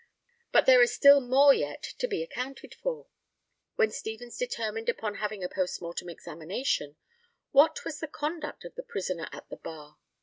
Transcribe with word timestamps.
But 0.51 0.65
there 0.65 0.81
is 0.81 0.91
still 0.91 1.21
more 1.21 1.53
yet 1.53 1.83
to 1.99 2.07
be 2.07 2.23
accounted 2.23 2.73
for. 2.73 3.05
When 3.75 3.91
Stevens 3.91 4.35
determined 4.35 4.89
upon 4.89 5.13
having 5.13 5.43
a 5.43 5.47
post 5.47 5.79
mortem 5.79 6.09
examination, 6.09 6.95
what 7.51 7.85
was 7.85 7.99
the 7.99 8.07
conduct 8.07 8.65
of 8.65 8.73
the 8.73 8.81
prisoner 8.81 9.29
at 9.31 9.47
the 9.49 9.57
bar? 9.57 9.99